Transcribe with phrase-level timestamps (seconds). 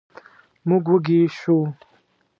[0.67, 1.59] موږ وږي شوو.